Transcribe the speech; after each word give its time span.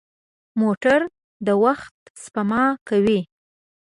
موټر 0.61 0.99
د 1.45 1.47
وخت 1.63 1.95
سپما 2.23 2.63
کوي. 2.87 3.19